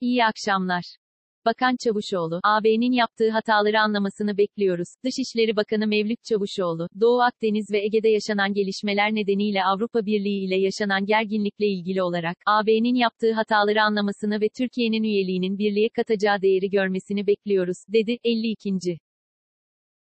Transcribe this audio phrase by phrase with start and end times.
[0.00, 0.84] İyi akşamlar.
[1.44, 4.88] Bakan Çavuşoğlu, AB'nin yaptığı hataları anlamasını bekliyoruz.
[5.04, 11.06] Dışişleri Bakanı Mevlüt Çavuşoğlu, Doğu Akdeniz ve Ege'de yaşanan gelişmeler nedeniyle Avrupa Birliği ile yaşanan
[11.06, 17.76] gerginlikle ilgili olarak, AB'nin yaptığı hataları anlamasını ve Türkiye'nin üyeliğinin birliğe katacağı değeri görmesini bekliyoruz,
[17.88, 18.18] dedi.
[18.24, 18.98] 52.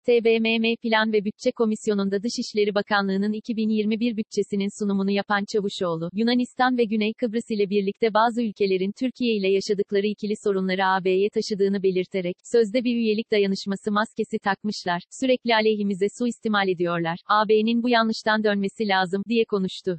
[0.06, 7.12] TBMM Plan ve Bütçe Komisyonu'nda Dışişleri Bakanlığı'nın 2021 bütçesinin sunumunu yapan Çavuşoğlu, Yunanistan ve Güney
[7.20, 12.96] Kıbrıs ile birlikte bazı ülkelerin Türkiye ile yaşadıkları ikili sorunları AB'ye taşıdığını belirterek, sözde bir
[12.96, 19.98] üyelik dayanışması maskesi takmışlar, sürekli aleyhimize suistimal ediyorlar, AB'nin bu yanlıştan dönmesi lazım, diye konuştu.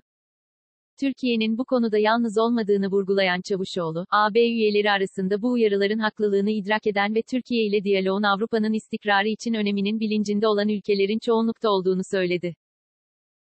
[1.00, 7.16] Türkiye'nin bu konuda yalnız olmadığını vurgulayan Çavuşoğlu, AB üyeleri arasında bu uyarıların haklılığını idrak eden
[7.16, 12.56] ve Türkiye ile diyaloğun Avrupa'nın istikrarı için öneminin bilincinde olan ülkelerin çoğunlukta olduğunu söyledi.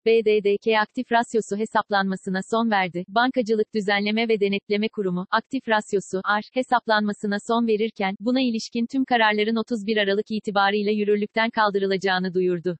[0.06, 3.05] BDDK aktif rasyosu hesaplanmasına son verdi.
[3.09, 9.56] Bankacılık Düzenleme ve Denetleme Kurumu, aktif rasyosu, AR, hesaplanmasına son verirken, buna ilişkin tüm kararların
[9.56, 12.78] 31 Aralık itibarıyla yürürlükten kaldırılacağını duyurdu.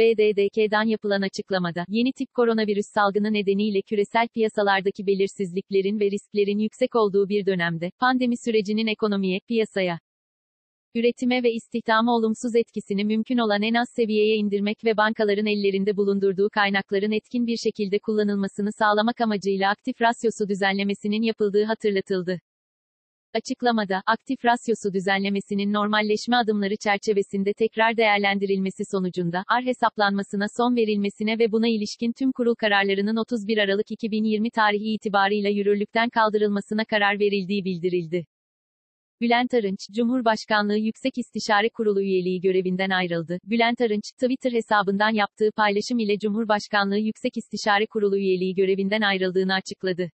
[0.00, 7.28] BDDK'dan yapılan açıklamada, yeni tip koronavirüs salgını nedeniyle küresel piyasalardaki belirsizliklerin ve risklerin yüksek olduğu
[7.28, 9.98] bir dönemde, pandemi sürecinin ekonomiye, piyasaya,
[10.94, 16.48] üretime ve istihdama olumsuz etkisini mümkün olan en az seviyeye indirmek ve bankaların ellerinde bulundurduğu
[16.52, 22.40] kaynakların etkin bir şekilde kullanılmasını sağlamak amacıyla aktif rasyosu düzenlemesinin yapıldığı hatırlatıldı.
[23.34, 31.52] Açıklamada, aktif rasyosu düzenlemesinin normalleşme adımları çerçevesinde tekrar değerlendirilmesi sonucunda, AR hesaplanmasına son verilmesine ve
[31.52, 38.26] buna ilişkin tüm kurul kararlarının 31 Aralık 2020 tarihi itibarıyla yürürlükten kaldırılmasına karar verildiği bildirildi.
[39.20, 43.38] Bülent Arınç, Cumhurbaşkanlığı Yüksek İstişare Kurulu üyeliği görevinden ayrıldı.
[43.44, 50.10] Bülent Arınç, Twitter hesabından yaptığı paylaşım ile Cumhurbaşkanlığı Yüksek İstişare Kurulu üyeliği görevinden ayrıldığını açıkladı.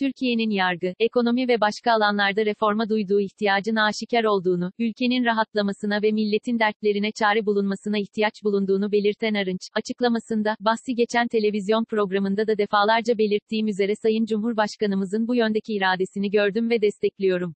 [0.00, 6.58] Türkiye'nin yargı, ekonomi ve başka alanlarda reforma duyduğu ihtiyacın aşikar olduğunu, ülkenin rahatlamasına ve milletin
[6.58, 13.68] dertlerine çare bulunmasına ihtiyaç bulunduğunu belirten Arınç, açıklamasında, bahsi geçen televizyon programında da defalarca belirttiğim
[13.68, 17.54] üzere Sayın Cumhurbaşkanımızın bu yöndeki iradesini gördüm ve destekliyorum.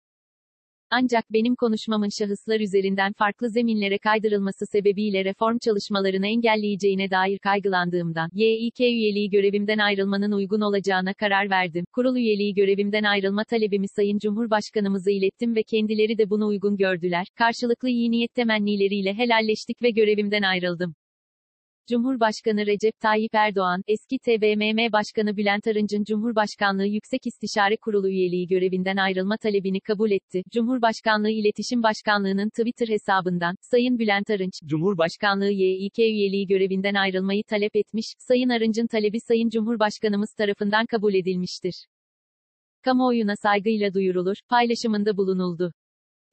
[0.97, 8.81] Ancak benim konuşmamın şahıslar üzerinden farklı zeminlere kaydırılması sebebiyle reform çalışmalarını engelleyeceğine dair kaygılandığımdan, YİK
[8.81, 11.84] üyeliği görevimden ayrılmanın uygun olacağına karar verdim.
[11.93, 17.26] Kurul üyeliği görevimden ayrılma talebimi Sayın Cumhurbaşkanımıza ilettim ve kendileri de bunu uygun gördüler.
[17.38, 20.94] Karşılıklı iyi niyet temennileriyle helalleştik ve görevimden ayrıldım.
[21.90, 28.96] Cumhurbaşkanı Recep Tayyip Erdoğan, eski TBMM Başkanı Bülent Arınç'ın Cumhurbaşkanlığı Yüksek İstişare Kurulu üyeliği görevinden
[28.96, 30.42] ayrılma talebini kabul etti.
[30.52, 38.06] Cumhurbaşkanlığı İletişim Başkanlığı'nın Twitter hesabından, Sayın Bülent Arınç, Cumhurbaşkanlığı YİK üyeliği görevinden ayrılmayı talep etmiş,
[38.18, 41.86] Sayın Arınç'ın talebi Sayın Cumhurbaşkanımız tarafından kabul edilmiştir.
[42.82, 45.72] Kamuoyuna saygıyla duyurulur, paylaşımında bulunuldu.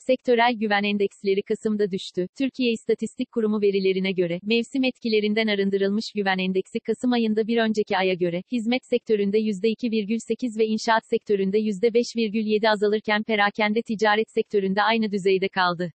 [0.07, 2.27] Sektörel güven endeksleri Kasım'da düştü.
[2.37, 8.13] Türkiye İstatistik Kurumu verilerine göre, mevsim etkilerinden arındırılmış güven endeksi Kasım ayında bir önceki aya
[8.13, 15.91] göre, hizmet sektöründe %2,8 ve inşaat sektöründe %5,7 azalırken perakende ticaret sektöründe aynı düzeyde kaldı.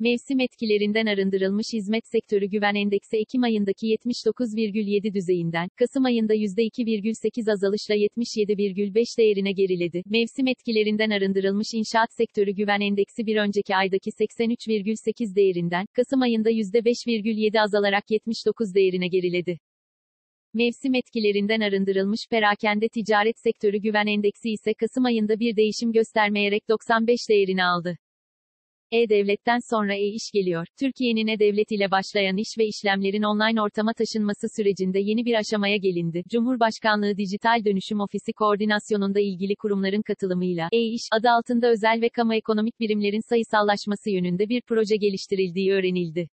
[0.00, 7.94] Mevsim etkilerinden arındırılmış hizmet sektörü güven endeksi Ekim ayındaki 79,7 düzeyinden, Kasım ayında %2,8 azalışla
[7.94, 10.02] 77,5 değerine geriledi.
[10.06, 17.60] Mevsim etkilerinden arındırılmış inşaat sektörü güven endeksi bir önceki aydaki 83,8 değerinden, Kasım ayında %5,7
[17.60, 19.58] azalarak 79 değerine geriledi.
[20.54, 27.18] Mevsim etkilerinden arındırılmış perakende ticaret sektörü güven endeksi ise Kasım ayında bir değişim göstermeyerek 95
[27.30, 27.96] değerini aldı.
[28.94, 30.66] E-Devlet'ten sonra E-İş geliyor.
[30.80, 36.22] Türkiye'nin E-Devlet ile başlayan iş ve işlemlerin online ortama taşınması sürecinde yeni bir aşamaya gelindi.
[36.28, 42.80] Cumhurbaşkanlığı Dijital Dönüşüm Ofisi koordinasyonunda ilgili kurumların katılımıyla E-İş adı altında özel ve kamu ekonomik
[42.80, 46.28] birimlerin sayısallaşması yönünde bir proje geliştirildiği öğrenildi.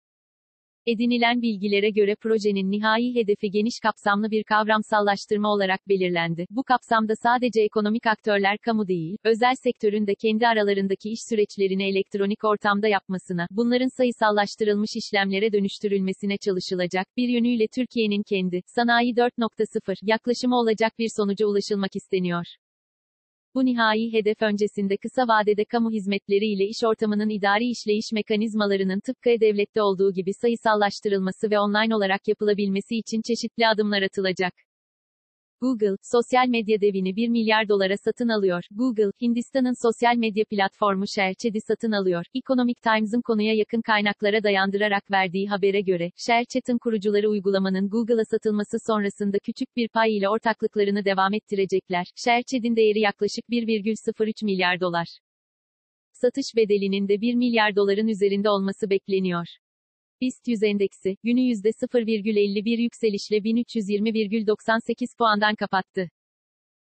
[0.89, 6.47] Edinilen bilgilere göre projenin nihai hedefi geniş kapsamlı bir kavramsallaştırma olarak belirlendi.
[6.51, 12.45] Bu kapsamda sadece ekonomik aktörler kamu değil, özel sektörün de kendi aralarındaki iş süreçlerini elektronik
[12.45, 17.07] ortamda yapmasına, bunların sayısallaştırılmış işlemlere dönüştürülmesine çalışılacak.
[17.17, 22.45] Bir yönüyle Türkiye'nin kendi sanayi 4.0 yaklaşımı olacak bir sonuca ulaşılmak isteniyor.
[23.55, 29.31] Bu nihai hedef öncesinde kısa vadede kamu hizmetleri ile iş ortamının idari işleyiş mekanizmalarının tıpkı
[29.31, 34.68] devlette olduğu gibi sayısallaştırılması ve online olarak yapılabilmesi için çeşitli adımlar atılacak.
[35.61, 38.65] Google, sosyal medya devini 1 milyar dolara satın alıyor.
[38.71, 42.25] Google, Hindistan'ın sosyal medya platformu ShareChat'i satın alıyor.
[42.35, 49.39] Economic Times'ın konuya yakın kaynaklara dayandırarak verdiği habere göre, ShareChat'ın kurucuları uygulamanın Google'a satılması sonrasında
[49.39, 52.07] küçük bir pay ile ortaklıklarını devam ettirecekler.
[52.17, 55.09] ShareChat'in değeri yaklaşık 1,03 milyar dolar.
[56.13, 59.47] Satış bedelinin de 1 milyar doların üzerinde olması bekleniyor.
[60.21, 66.11] BIST 100 endeksi, günü %0,51 yükselişle 1320,98 puandan kapattı.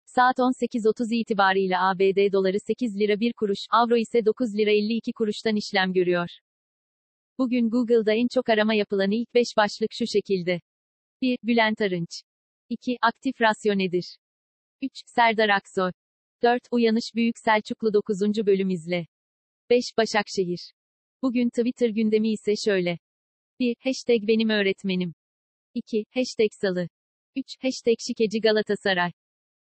[0.06, 5.56] Saat 18.30 itibarıyla ABD doları 8 lira 1 kuruş, avro ise 9 lira 52 kuruştan
[5.56, 6.28] işlem görüyor.
[7.38, 10.60] Bugün Google'da en çok arama yapılan ilk 5 başlık şu şekilde.
[11.22, 11.38] 1.
[11.42, 12.22] Bülent Arınç.
[12.68, 12.96] 2.
[13.02, 14.16] Aktif rasyo nedir?
[14.82, 14.90] 3.
[15.06, 15.90] Serdar Aksoy.
[16.42, 16.62] 4.
[16.70, 18.46] Uyanış Büyük Selçuklu 9.
[18.46, 19.06] bölüm izle.
[19.70, 19.82] 5.
[19.98, 20.72] Başakşehir.
[21.22, 22.98] Bugün Twitter gündemi ise şöyle.
[23.62, 23.76] 1.
[23.80, 25.14] Hashtag benim öğretmenim.
[25.74, 26.04] 2.
[26.14, 26.88] Hashtag salı.
[27.36, 27.44] 3.
[27.62, 29.10] Hashtag şikeci Galatasaray.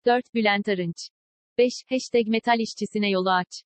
[0.06, 0.34] 4.
[0.34, 1.08] Bülent Arınç.
[1.58, 1.72] 5.
[1.88, 3.62] Hashtag metal işçisine yolu aç.